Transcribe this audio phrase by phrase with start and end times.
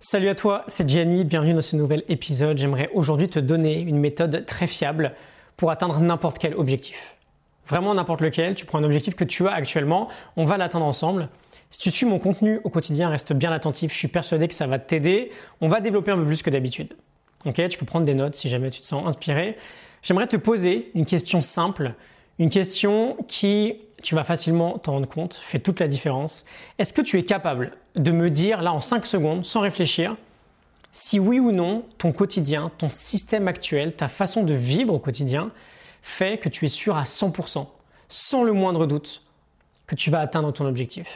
[0.00, 2.56] Salut à toi, c'est Gianni, bienvenue dans ce nouvel épisode.
[2.56, 5.12] J'aimerais aujourd'hui te donner une méthode très fiable
[5.56, 7.16] pour atteindre n'importe quel objectif.
[7.66, 11.28] Vraiment n'importe lequel, tu prends un objectif que tu as actuellement, on va l'atteindre ensemble.
[11.70, 14.68] Si tu suis mon contenu au quotidien, reste bien attentif, je suis persuadé que ça
[14.68, 15.32] va t'aider.
[15.60, 16.94] On va développer un peu plus que d'habitude.
[17.44, 19.56] Ok, tu peux prendre des notes si jamais tu te sens inspiré.
[20.04, 21.94] J'aimerais te poser une question simple,
[22.38, 26.44] une question qui tu vas facilement t'en rendre compte, fait toute la différence.
[26.78, 30.16] Est-ce que tu es capable de me dire, là en 5 secondes, sans réfléchir,
[30.92, 35.50] si oui ou non ton quotidien, ton système actuel, ta façon de vivre au quotidien
[36.00, 37.66] fait que tu es sûr à 100%,
[38.08, 39.22] sans le moindre doute,
[39.86, 41.08] que tu vas atteindre ton objectif?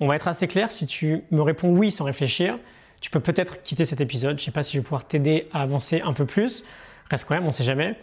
[0.00, 2.58] On va être assez clair, si tu me réponds oui sans réfléchir,
[3.00, 4.38] tu peux peut-être quitter cet épisode.
[4.38, 6.64] Je ne sais pas si je vais pouvoir t'aider à avancer un peu plus.
[7.10, 7.96] Reste quand même, on ne sait jamais.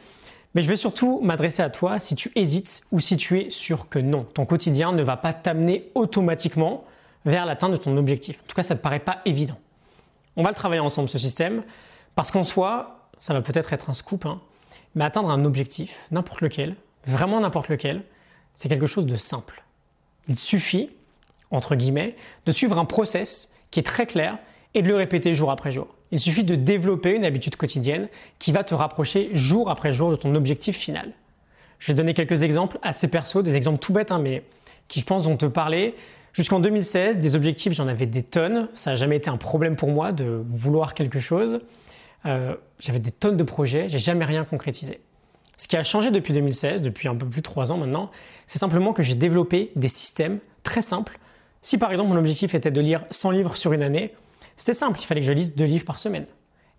[0.54, 3.88] Mais je vais surtout m'adresser à toi si tu hésites ou si tu es sûr
[3.88, 6.84] que non, ton quotidien ne va pas t'amener automatiquement
[7.26, 8.41] vers l'atteinte de ton objectif.
[8.44, 9.58] En tout cas, ça ne te paraît pas évident.
[10.36, 11.64] On va le travailler ensemble, ce système,
[12.16, 14.41] parce qu'en soi, ça va peut-être être un scoop, hein,
[14.96, 18.04] mais atteindre un objectif, n'importe lequel, vraiment n'importe lequel,
[18.55, 19.63] c'est quelque chose de simple.
[20.27, 20.90] Il suffit,
[21.49, 22.15] entre guillemets,
[22.46, 24.38] de suivre un process qui est très clair
[24.74, 25.88] et de le répéter jour après jour.
[26.12, 28.09] Il suffit de développer une habitude quotidienne
[28.40, 31.13] qui va te rapprocher jour après jour de ton objectif final.
[31.79, 34.43] Je vais donner quelques exemples assez perso, des exemples tout bêtes, hein, mais
[34.87, 35.95] qui je pense vont te parler.
[36.34, 38.70] Jusqu'en 2016, des objectifs, j'en avais des tonnes.
[38.73, 41.59] Ça n'a jamais été un problème pour moi de vouloir quelque chose.
[42.25, 45.01] Euh, j'avais des tonnes de projets, j'ai jamais rien concrétisé.
[45.57, 48.12] Ce qui a changé depuis 2016, depuis un peu plus de 3 ans maintenant,
[48.48, 51.20] c'est simplement que j'ai développé des systèmes très simples.
[51.62, 54.13] Si par exemple mon objectif était de lire 100 livres sur une année,
[54.62, 56.27] c'était simple, il fallait que je lise deux livres par semaine.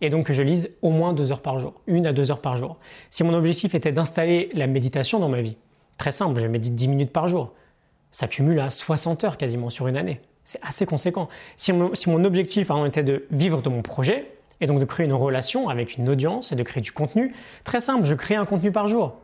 [0.01, 2.41] Et donc que je lise au moins deux heures par jour, une à deux heures
[2.41, 2.77] par jour.
[3.11, 5.57] Si mon objectif était d'installer la méditation dans ma vie,
[5.99, 7.55] très simple, je médite 10 minutes par jour.
[8.13, 10.21] Ça cumule à 60 heures quasiment sur une année.
[10.45, 11.29] C'est assez conséquent.
[11.57, 14.31] Si mon, objectif par était de vivre de mon projet,
[14.61, 17.81] et donc de créer une relation avec une audience et de créer du contenu, très
[17.81, 19.17] simple, je crée un contenu par jour.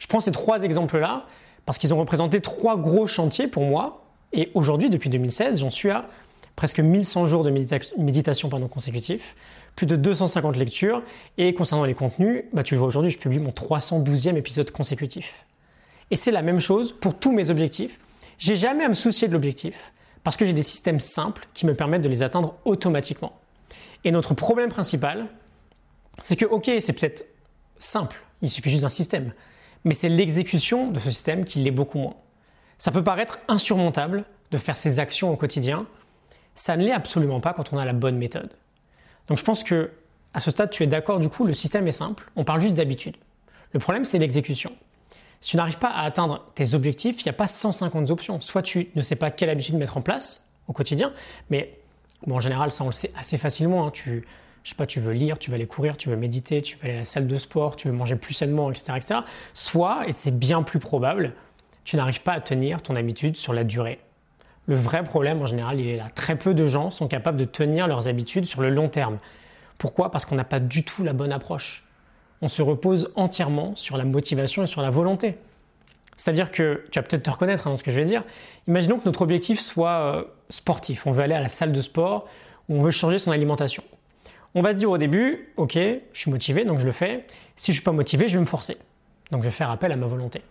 [0.00, 1.26] Je prends ces trois exemples-là
[1.64, 4.02] parce qu'ils ont représenté trois gros chantiers pour moi.
[4.32, 6.08] Et aujourd'hui, depuis 2016, j'en suis à
[6.56, 9.34] presque 1100 jours de méditation pendant consécutif,
[9.76, 11.02] plus de 250 lectures,
[11.36, 15.44] et concernant les contenus, bah, tu le vois aujourd'hui, je publie mon 312e épisode consécutif.
[16.10, 17.98] Et c'est la même chose pour tous mes objectifs.
[18.38, 21.74] J'ai jamais à me soucier de l'objectif, parce que j'ai des systèmes simples qui me
[21.74, 23.32] permettent de les atteindre automatiquement.
[24.04, 25.26] Et notre problème principal,
[26.22, 27.26] c'est que, ok, c'est peut-être
[27.78, 29.32] simple, il suffit juste d'un système,
[29.84, 32.14] mais c'est l'exécution de ce système qui l'est beaucoup moins.
[32.78, 35.86] Ça peut paraître insurmontable de faire ces actions au quotidien,
[36.54, 38.50] ça ne l'est absolument pas quand on a la bonne méthode.
[39.28, 39.90] Donc je pense que
[40.34, 42.74] à ce stade, tu es d'accord, du coup, le système est simple, on parle juste
[42.74, 43.16] d'habitude.
[43.72, 44.72] Le problème, c'est l'exécution.
[45.40, 48.40] Si tu n'arrives pas à atteindre tes objectifs, il n'y a pas 150 options.
[48.40, 51.12] Soit tu ne sais pas quelle habitude mettre en place au quotidien,
[51.50, 51.78] mais
[52.28, 53.86] en général, ça on le sait assez facilement.
[53.86, 53.90] Hein.
[53.92, 54.24] Tu,
[54.62, 56.84] je sais pas, tu veux lire, tu veux aller courir, tu veux méditer, tu veux
[56.84, 58.94] aller à la salle de sport, tu veux manger plus sainement, etc.
[58.96, 59.20] etc.
[59.52, 61.34] Soit, et c'est bien plus probable,
[61.84, 64.00] tu n'arrives pas à tenir ton habitude sur la durée.
[64.66, 66.08] Le vrai problème, en général, il est là.
[66.14, 69.18] Très peu de gens sont capables de tenir leurs habitudes sur le long terme.
[69.78, 70.10] Pourquoi?
[70.10, 71.84] Parce qu'on n'a pas du tout la bonne approche.
[72.40, 75.36] On se repose entièrement sur la motivation et sur la volonté.
[76.16, 78.22] C'est-à-dire que, tu vas peut-être te reconnaître dans hein, ce que je vais dire,
[78.68, 81.06] imaginons que notre objectif soit euh, sportif.
[81.06, 82.26] On veut aller à la salle de sport
[82.68, 83.82] ou on veut changer son alimentation.
[84.54, 87.26] On va se dire au début, ok, je suis motivé, donc je le fais.
[87.56, 88.78] Si je ne suis pas motivé, je vais me forcer.
[89.32, 90.42] Donc je vais faire appel à ma volonté.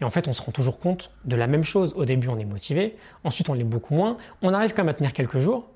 [0.00, 1.94] Et en fait, on se rend toujours compte de la même chose.
[1.96, 4.16] Au début, on est motivé, ensuite, on l'est beaucoup moins.
[4.42, 5.68] On arrive quand même à tenir quelques jours,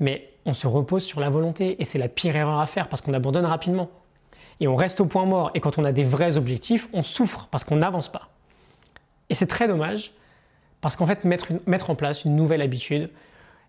[0.00, 1.80] mais on se repose sur la volonté.
[1.80, 3.90] Et c'est la pire erreur à faire parce qu'on abandonne rapidement.
[4.60, 5.50] Et on reste au point mort.
[5.54, 8.30] Et quand on a des vrais objectifs, on souffre parce qu'on n'avance pas.
[9.28, 10.12] Et c'est très dommage
[10.80, 13.10] parce qu'en fait, mettre, mettre en place une nouvelle habitude,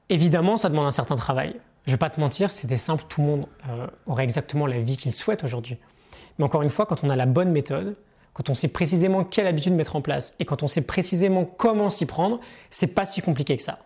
[0.09, 1.55] évidemment, ça demande un certain travail.
[1.85, 4.97] Je vais pas te mentir, c'était simple, tout le monde euh, aurait exactement la vie
[4.97, 5.77] qu'il souhaite aujourd'hui.
[6.37, 7.95] Mais encore une fois, quand on a la bonne méthode,
[8.37, 11.89] quand on sait précisément quelle habitude mettre en place et quand on sait précisément comment
[11.89, 12.39] s'y prendre,
[12.69, 13.79] c'est pas si compliqué que ça.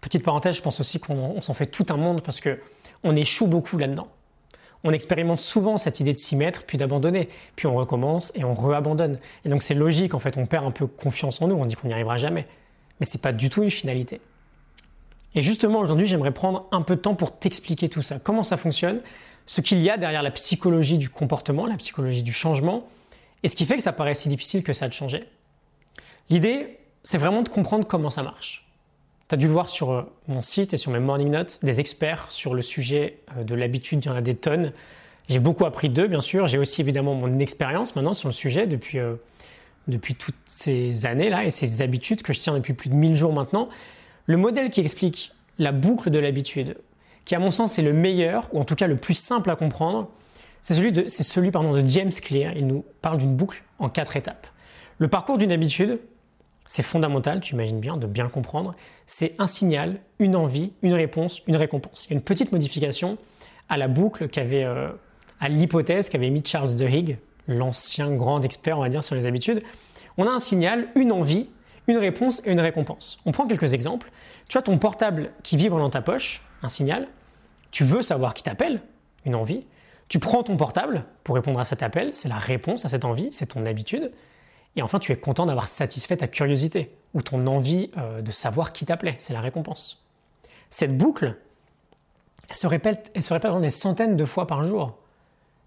[0.00, 2.58] Petite parenthèse, je pense aussi qu'on s'en fait tout un monde parce que
[3.04, 4.08] on échoue beaucoup là-dedans.
[4.82, 8.52] On expérimente souvent cette idée de s'y mettre, puis d'abandonner, puis on recommence et on
[8.52, 9.20] re-abandonne.
[9.44, 11.76] Et donc c'est logique, en fait, on perd un peu confiance en nous, on dit
[11.76, 12.46] qu'on n'y arrivera jamais.
[12.98, 14.20] Mais c'est pas du tout une finalité.
[15.36, 18.56] Et justement, aujourd'hui, j'aimerais prendre un peu de temps pour t'expliquer tout ça, comment ça
[18.56, 19.00] fonctionne,
[19.46, 22.88] ce qu'il y a derrière la psychologie du comportement, la psychologie du changement,
[23.42, 25.24] et ce qui fait que ça paraît si difficile que ça de changer.
[26.28, 28.66] L'idée, c'est vraiment de comprendre comment ça marche.
[29.28, 31.80] Tu as dû le voir sur euh, mon site et sur mes morning notes, des
[31.80, 34.72] experts sur le sujet euh, de l'habitude, il y en a des tonnes.
[35.28, 36.46] J'ai beaucoup appris d'eux, bien sûr.
[36.48, 39.14] J'ai aussi évidemment mon expérience maintenant sur le sujet depuis, euh,
[39.86, 43.32] depuis toutes ces années-là et ces habitudes que je tiens depuis plus de 1000 jours
[43.32, 43.68] maintenant.
[44.26, 46.76] Le modèle qui explique la boucle de l'habitude,
[47.24, 49.56] qui à mon sens est le meilleur, ou en tout cas le plus simple à
[49.56, 50.08] comprendre,
[50.62, 52.52] c'est celui, de, c'est celui pardon, de James Clear.
[52.56, 54.46] Il nous parle d'une boucle en quatre étapes.
[54.98, 55.98] Le parcours d'une habitude,
[56.66, 58.74] c'est fondamental, tu imagines bien, de bien comprendre.
[59.06, 62.06] C'est un signal, une envie, une réponse, une récompense.
[62.06, 63.18] Il y a une petite modification
[63.68, 64.90] à la boucle qu'avait, euh,
[65.40, 67.18] à l'hypothèse qu'avait mis Charles Duhigg,
[67.48, 69.62] l'ancien grand expert, on va dire, sur les habitudes.
[70.16, 71.48] On a un signal, une envie,
[71.88, 73.20] une réponse et une récompense.
[73.26, 74.10] On prend quelques exemples.
[74.48, 77.08] Tu as ton portable qui vibre dans ta poche, un signal.
[77.70, 78.80] Tu veux savoir qui t'appelle,
[79.24, 79.64] une envie.
[80.10, 83.28] Tu prends ton portable pour répondre à cet appel, c'est la réponse à cette envie,
[83.30, 84.10] c'est ton habitude.
[84.74, 88.72] Et enfin, tu es content d'avoir satisfait ta curiosité ou ton envie euh, de savoir
[88.72, 90.04] qui t'appelait, c'est la récompense.
[90.68, 91.36] Cette boucle,
[92.48, 94.98] elle se répète, elle se répète des centaines de fois par jour.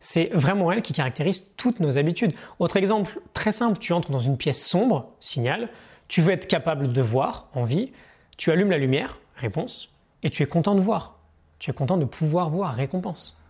[0.01, 2.33] C'est vraiment elle qui caractérise toutes nos habitudes.
[2.59, 5.69] Autre exemple très simple, tu entres dans une pièce sombre, signal,
[6.09, 7.93] tu veux être capable de voir, envie,
[8.35, 9.89] tu allumes la lumière, réponse,
[10.21, 11.17] et tu es content de voir.
[11.59, 13.41] Tu es content de pouvoir voir, récompense.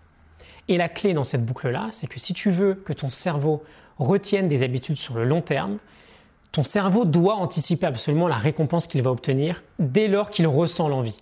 [0.67, 3.63] Et la clé dans cette boucle-là, c'est que si tu veux que ton cerveau
[3.99, 5.77] retienne des habitudes sur le long terme,
[6.51, 11.19] ton cerveau doit anticiper absolument la récompense qu'il va obtenir dès lors qu'il ressent l'envie.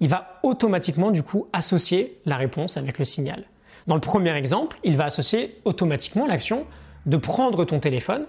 [0.00, 3.44] Il va automatiquement du coup associer la réponse avec le signal.
[3.86, 6.64] Dans le premier exemple, il va associer automatiquement l'action
[7.06, 8.26] de prendre ton téléphone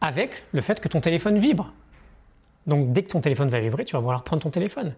[0.00, 1.72] avec le fait que ton téléphone vibre.
[2.66, 4.94] Donc dès que ton téléphone va vibrer, tu vas vouloir prendre ton téléphone.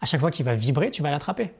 [0.00, 1.52] À chaque fois qu'il va vibrer, tu vas l'attraper.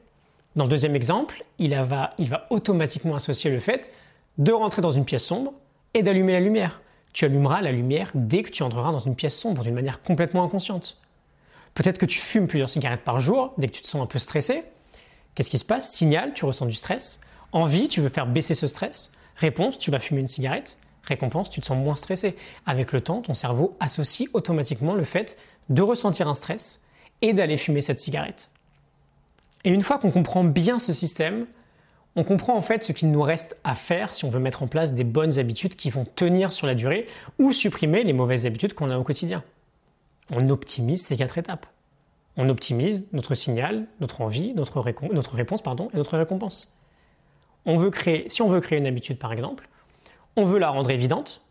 [0.55, 2.15] Dans le deuxième exemple, il va,
[2.49, 3.91] automatiquement associer le fait
[4.37, 5.53] de rentrer dans une pièce sombre
[5.93, 6.81] et d'allumer la lumière.
[7.13, 10.43] Tu allumeras la lumière dès que tu entreras dans une pièce sombre d'une manière complètement
[10.43, 10.97] inconsciente.
[11.73, 14.19] Peut-être que tu fumes plusieurs cigarettes par jour dès que tu te sens un peu
[14.19, 14.63] stressé.
[15.33, 15.93] Qu'est-ce qui se passe?
[15.93, 17.19] Signal, tu ressens du stress.
[17.51, 19.11] Envie, tu veux faire baisser ce stress.
[19.35, 20.77] Réponse, tu vas fumer une cigarette.
[21.03, 22.37] Récompense, tu te sens moins stressé.
[22.65, 25.37] Avec le temps, ton cerveau associe automatiquement le fait
[25.69, 26.87] de ressentir un stress
[27.21, 28.51] et d'aller fumer cette cigarette.
[29.65, 31.47] Et une fois qu'on comprend bien ce système,
[32.15, 34.67] on comprend en fait ce qu'il nous reste à faire si on veut mettre en
[34.67, 37.07] place des bonnes habitudes qui vont tenir sur la durée
[37.39, 39.43] ou supprimer les mauvaises habitudes qu'on a au quotidien.
[40.31, 41.65] On optimise ces quatre étapes.
[42.37, 44.79] On optimise notre signal, notre envie, notre,
[45.33, 46.77] réponse pardon, et notre récompense.
[47.65, 49.67] On veut créer, si on veut créer une habitude par exemple,
[50.35, 51.41] on veut la rendre évidente,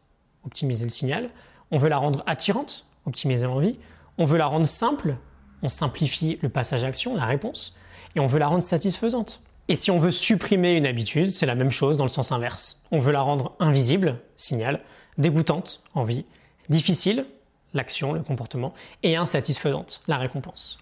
[0.45, 1.31] optimiser le signal,
[1.73, 3.79] on veut la rendre attirante, optimiser l'envie,
[4.19, 5.17] on veut la rendre simple,
[5.63, 7.75] on simplifie le passage à action, la réponse,
[8.17, 9.41] et on veut la rendre satisfaisante.
[9.69, 12.83] Et si on veut supprimer une habitude, c'est la même chose dans le sens inverse.
[12.91, 14.81] On veut la rendre invisible, signal,
[15.17, 16.27] dégoûtante, envie,
[16.69, 17.25] difficile,
[17.73, 20.79] l'action, le comportement, et insatisfaisante, la récompense.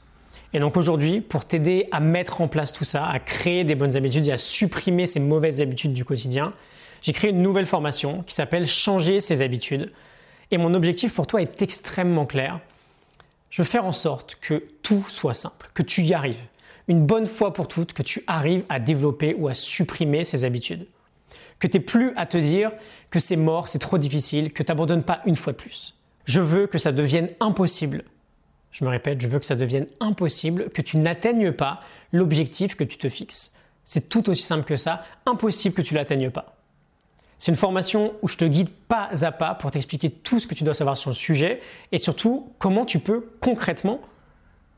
[0.52, 3.96] Et donc aujourd'hui, pour t'aider à mettre en place tout ça, à créer des bonnes
[3.96, 6.52] habitudes et à supprimer ces mauvaises habitudes du quotidien,
[7.00, 9.92] j'ai créé une nouvelle formation qui s'appelle Changer ses habitudes.
[10.50, 12.60] Et mon objectif pour toi est extrêmement clair.
[13.50, 16.40] Je veux faire en sorte que tout soit simple, que tu y arrives.
[16.92, 20.86] Une bonne fois pour toutes, que tu arrives à développer ou à supprimer ces habitudes.
[21.58, 22.70] Que tu n'aies plus à te dire
[23.08, 25.94] que c'est mort, c'est trop difficile, que tu n'abandonnes pas une fois de plus.
[26.26, 28.04] Je veux que ça devienne impossible
[28.72, 31.80] je me répète, je veux que ça devienne impossible, que tu n'atteignes pas
[32.10, 33.54] l'objectif que tu te fixes.
[33.84, 36.56] C'est tout aussi simple que ça, impossible que tu l'atteignes pas.
[37.38, 40.54] C'est une formation où je te guide pas à pas pour t'expliquer tout ce que
[40.54, 41.60] tu dois savoir sur le sujet
[41.90, 44.00] et surtout comment tu peux concrètement,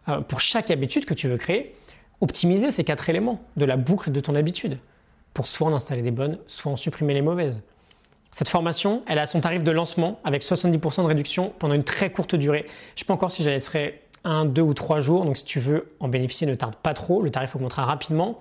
[0.08, 1.74] euh, pour chaque habitude que tu veux créer,
[2.20, 4.78] optimiser ces quatre éléments de la boucle de ton habitude
[5.32, 7.60] pour soit en installer des bonnes, soit en supprimer les mauvaises.
[8.30, 12.10] Cette formation, elle a son tarif de lancement avec 70% de réduction pendant une très
[12.10, 12.64] courte durée.
[12.66, 15.24] Je ne sais pas encore si je la laisserai un, deux ou trois jours.
[15.24, 17.22] Donc si tu veux en bénéficier, ne tarde pas trop.
[17.22, 18.40] Le tarif augmentera rapidement.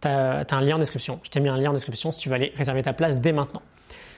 [0.00, 1.20] Tu as, un lien en description.
[1.22, 3.32] Je t'ai mis un lien en description si tu veux aller réserver ta place dès
[3.32, 3.62] maintenant.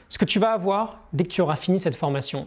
[0.09, 2.47] Ce que tu vas avoir dès que tu auras fini cette formation,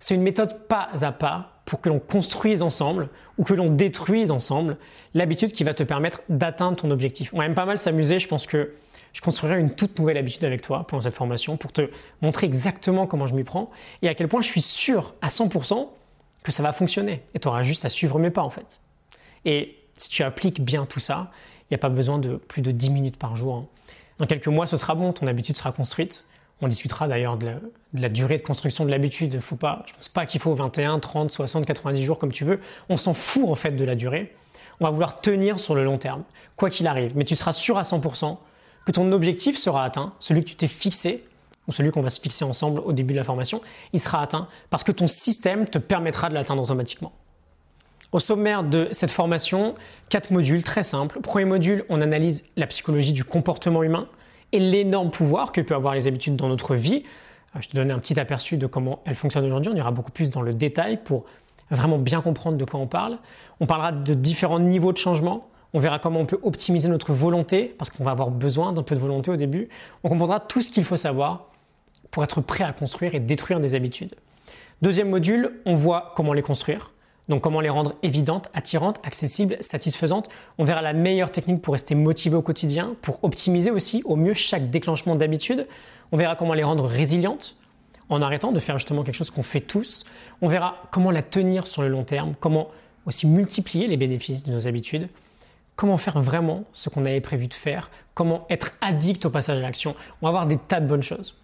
[0.00, 4.30] c'est une méthode pas à pas pour que l'on construise ensemble ou que l'on détruise
[4.30, 4.76] ensemble
[5.14, 7.32] l'habitude qui va te permettre d'atteindre ton objectif.
[7.32, 8.18] On va même pas mal s'amuser.
[8.18, 8.74] Je pense que
[9.12, 11.88] je construirai une toute nouvelle habitude avec toi pendant cette formation pour te
[12.20, 13.70] montrer exactement comment je m'y prends
[14.02, 15.88] et à quel point je suis sûr à 100%
[16.42, 17.22] que ça va fonctionner.
[17.34, 18.80] Et tu auras juste à suivre mes pas en fait.
[19.44, 21.30] Et si tu appliques bien tout ça,
[21.62, 23.54] il n'y a pas besoin de plus de 10 minutes par jour.
[23.54, 23.66] Hein.
[24.18, 26.26] Dans quelques mois, ce sera bon, ton habitude sera construite.
[26.60, 27.52] On discutera d'ailleurs de,
[27.94, 29.38] la durée de construction de l'habitude.
[29.40, 32.60] Faut pas, je pense pas qu'il faut 21, 30, 60, 90 jours comme tu veux.
[32.88, 34.34] On s'en fout en fait de la durée.
[34.80, 36.22] On va vouloir tenir sur le long terme,
[36.56, 37.16] quoi qu'il arrive.
[37.16, 38.36] Mais tu seras sûr à 100%
[38.86, 41.24] que ton objectif sera atteint, celui que tu t'es fixé,
[41.68, 43.60] ou celui qu'on va se fixer ensemble au début de la formation,
[43.92, 47.12] il sera atteint parce que ton système te permettra de l'atteindre automatiquement.
[48.12, 49.74] Au sommaire de cette formation,
[50.08, 51.20] quatre modules très simples.
[51.20, 54.06] Premier module, on analyse la psychologie du comportement humain
[54.54, 57.02] et l'énorme pouvoir que peuvent avoir les habitudes dans notre vie.
[57.54, 59.72] Euh, je te donne un petit aperçu de comment elles fonctionnent aujourd'hui.
[59.74, 61.24] On ira beaucoup plus dans le détail pour
[61.70, 63.18] vraiment bien comprendre de quoi on parle.
[63.58, 65.48] On parlera de différents niveaux de changement.
[65.72, 68.94] On verra comment on peut optimiser notre volonté, parce qu'on va avoir besoin d'un peu
[68.94, 69.68] de volonté au début.
[70.04, 71.48] On comprendra tout ce qu'il faut savoir
[72.12, 74.14] pour être prêt à construire et détruire des habitudes.
[74.82, 76.92] Deuxième module, on voit comment les construire.
[77.28, 80.28] Donc comment les rendre évidentes, attirantes, accessibles, satisfaisantes.
[80.58, 84.34] On verra la meilleure technique pour rester motivé au quotidien, pour optimiser aussi au mieux
[84.34, 85.66] chaque déclenchement d'habitude.
[86.12, 87.56] On verra comment les rendre résilientes
[88.10, 90.04] en arrêtant de faire justement quelque chose qu'on fait tous.
[90.42, 92.68] On verra comment la tenir sur le long terme, comment
[93.06, 95.08] aussi multiplier les bénéfices de nos habitudes,
[95.76, 99.62] comment faire vraiment ce qu'on avait prévu de faire, comment être addict au passage à
[99.62, 99.94] l'action.
[100.20, 101.34] On va voir des tas de bonnes choses.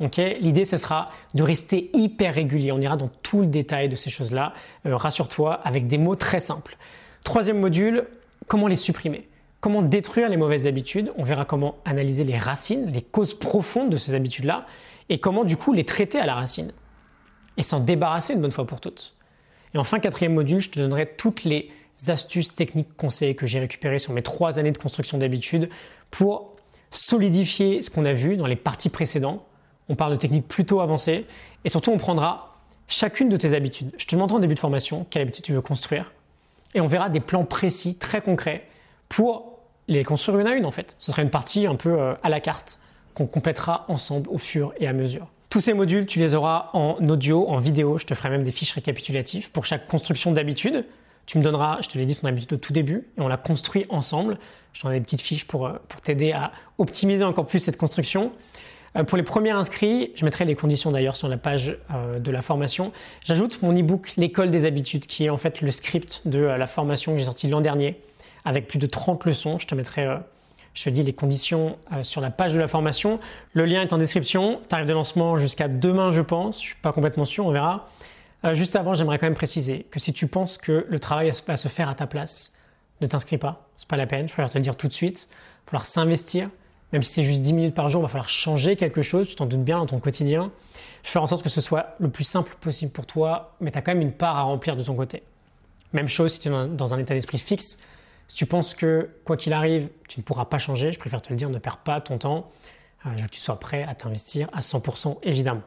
[0.00, 2.72] L'idée, ce sera de rester hyper régulier.
[2.72, 4.54] On ira dans tout le détail de ces choses-là.
[4.86, 6.76] Euh, rassure-toi, avec des mots très simples.
[7.22, 8.06] Troisième module,
[8.46, 9.28] comment les supprimer
[9.60, 13.98] Comment détruire les mauvaises habitudes On verra comment analyser les racines, les causes profondes de
[13.98, 14.64] ces habitudes-là,
[15.10, 16.72] et comment du coup les traiter à la racine.
[17.58, 19.14] Et s'en débarrasser une bonne fois pour toutes.
[19.74, 21.70] Et enfin, quatrième module, je te donnerai toutes les
[22.08, 25.68] astuces, techniques, conseils que j'ai récupérés sur mes trois années de construction d'habitudes
[26.10, 26.56] pour
[26.90, 29.42] solidifier ce qu'on a vu dans les parties précédentes
[29.90, 31.26] on parle de techniques plutôt avancées
[31.64, 32.56] et surtout on prendra
[32.88, 33.90] chacune de tes habitudes.
[33.98, 36.12] Je te montrerai en début de formation quelle habitude tu veux construire
[36.74, 38.66] et on verra des plans précis, très concrets
[39.08, 40.94] pour les construire une à une en fait.
[40.98, 42.78] Ce sera une partie un peu euh, à la carte
[43.14, 45.26] qu'on complétera ensemble au fur et à mesure.
[45.50, 47.98] Tous ces modules, tu les auras en audio, en vidéo.
[47.98, 50.86] Je te ferai même des fiches récapitulatives pour chaque construction d'habitude.
[51.26, 53.36] Tu me donneras, je te l'ai dit, ton habitude au tout début et on la
[53.36, 54.38] construit ensemble.
[54.72, 57.76] Je t'en ai des petites fiches pour, euh, pour t'aider à optimiser encore plus cette
[57.76, 58.30] construction.
[58.96, 62.30] Euh, pour les premiers inscrits, je mettrai les conditions d'ailleurs sur la page euh, de
[62.30, 62.92] la formation.
[63.24, 66.66] J'ajoute mon e-book L'école des habitudes, qui est en fait le script de euh, la
[66.66, 68.00] formation que j'ai sorti l'an dernier,
[68.44, 69.58] avec plus de 30 leçons.
[69.58, 70.06] Je te mettrai,
[70.74, 73.20] je te dis, les conditions sur la page de la formation.
[73.52, 74.60] Le lien est en description.
[74.68, 76.56] Tarif de lancement jusqu'à demain, je pense.
[76.56, 77.90] Je suis pas complètement sûr, on verra.
[78.52, 81.68] juste avant, j'aimerais quand même préciser que si tu penses que le travail va se
[81.68, 82.56] faire à ta place,
[83.02, 83.68] ne t'inscris pas.
[83.76, 84.26] C'est pas la peine.
[84.26, 85.28] Je préfère te le dire tout de suite.
[85.28, 86.48] Il va falloir s'investir
[86.92, 89.36] même si c'est juste 10 minutes par jour, il va falloir changer quelque chose, tu
[89.36, 90.50] t'en doutes bien dans ton quotidien.
[91.02, 93.82] Faire en sorte que ce soit le plus simple possible pour toi, mais tu as
[93.82, 95.22] quand même une part à remplir de ton côté.
[95.92, 97.84] Même chose si tu es dans un état d'esprit fixe.
[98.28, 101.30] Si tu penses que quoi qu'il arrive, tu ne pourras pas changer, je préfère te
[101.30, 102.48] le dire, ne perds pas ton temps.
[103.06, 105.62] Euh, je veux que tu sois prêt à t'investir à 100% évidemment.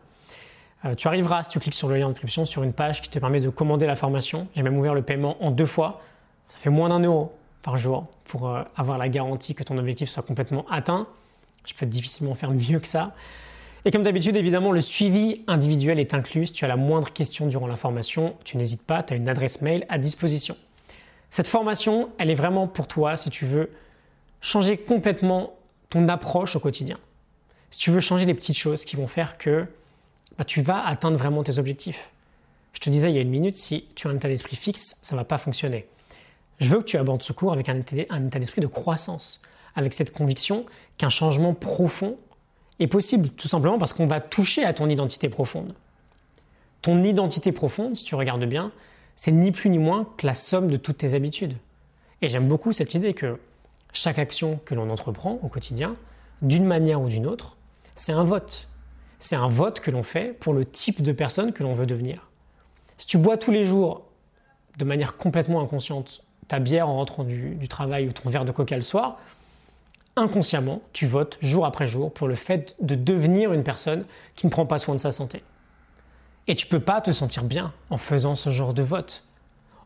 [0.85, 3.09] Euh, tu arriveras, si tu cliques sur le lien en description, sur une page qui
[3.09, 4.47] te permet de commander la formation.
[4.55, 6.01] J'ai même ouvert le paiement en deux fois.
[6.47, 10.09] Ça fait moins d'un euro par jour pour euh, avoir la garantie que ton objectif
[10.09, 11.07] soit complètement atteint.
[11.65, 13.15] Je peux difficilement faire mieux que ça.
[13.85, 16.47] Et comme d'habitude, évidemment, le suivi individuel est inclus.
[16.47, 19.27] Si tu as la moindre question durant la formation, tu n'hésites pas, tu as une
[19.27, 20.55] adresse mail à disposition.
[21.29, 23.71] Cette formation, elle est vraiment pour toi si tu veux
[24.39, 25.55] changer complètement
[25.89, 26.97] ton approche au quotidien.
[27.71, 29.65] Si tu veux changer les petites choses qui vont faire que
[30.37, 32.09] bah, tu vas atteindre vraiment tes objectifs.
[32.73, 34.99] Je te disais il y a une minute, si tu as un état d'esprit fixe,
[35.01, 35.87] ça ne va pas fonctionner.
[36.63, 39.41] Je veux que tu abordes ce cours avec un état d'esprit de croissance,
[39.75, 40.65] avec cette conviction
[40.97, 42.15] qu'un changement profond
[42.79, 45.73] est possible, tout simplement parce qu'on va toucher à ton identité profonde.
[46.81, 48.71] Ton identité profonde, si tu regardes bien,
[49.13, 51.57] c'est ni plus ni moins que la somme de toutes tes habitudes.
[52.21, 53.37] Et j'aime beaucoup cette idée que
[53.91, 55.97] chaque action que l'on entreprend au quotidien,
[56.41, 57.57] d'une manière ou d'une autre,
[57.97, 58.69] c'est un vote.
[59.19, 62.29] C'est un vote que l'on fait pour le type de personne que l'on veut devenir.
[62.97, 64.05] Si tu bois tous les jours
[64.77, 68.75] de manière complètement inconsciente ta bière en rentrant du, travail ou ton verre de coca
[68.75, 69.17] le soir,
[70.15, 74.51] inconsciemment, tu votes jour après jour pour le fait de devenir une personne qui ne
[74.51, 75.43] prend pas soin de sa santé.
[76.47, 79.23] Et tu peux pas te sentir bien en faisant ce genre de vote.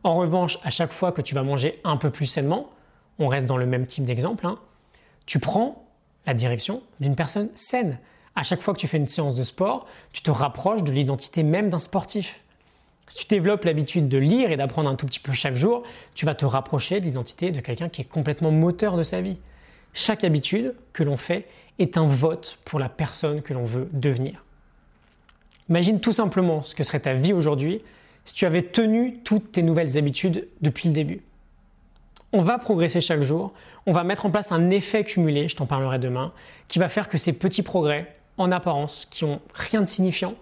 [0.03, 2.69] En revanche, à chaque fois que tu vas manger un peu plus sainement,
[3.19, 4.57] on reste dans le même type d'exemple, hein,
[5.25, 5.85] tu prends
[6.25, 7.97] la direction d'une personne saine.
[8.35, 11.43] À chaque fois que tu fais une séance de sport, tu te rapproches de l'identité
[11.43, 12.41] même d'un sportif.
[13.07, 15.83] Si tu développes l'habitude de lire et d'apprendre un tout petit peu chaque jour,
[16.13, 19.37] tu vas te rapprocher de l'identité de quelqu'un qui est complètement moteur de sa vie.
[19.93, 21.47] Chaque habitude que l'on fait
[21.79, 24.41] est un vote pour la personne que l'on veut devenir.
[25.69, 27.81] Imagine tout simplement ce que serait ta vie aujourd'hui
[28.25, 31.21] si tu avais tenu toutes tes nouvelles habitudes depuis le début.
[32.33, 33.53] On va progresser chaque jour,
[33.85, 36.33] on va mettre en place un effet cumulé, je t'en parlerai demain,
[36.67, 40.35] qui va faire que ces petits progrès, en apparence, qui ont rien de signifiant,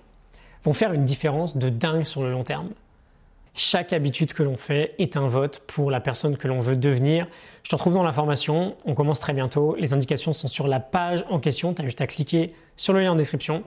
[0.65, 2.69] vont faire une différence de dingue sur le long terme.
[3.53, 7.27] Chaque habitude que l'on fait est un vote pour la personne que l'on veut devenir.
[7.63, 9.75] Je te retrouve dans la formation, on commence très bientôt.
[9.79, 12.99] Les indications sont sur la page en question, tu as juste à cliquer sur le
[12.99, 13.63] lien en description.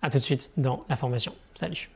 [0.00, 1.34] A tout de suite dans la formation.
[1.52, 1.90] Salut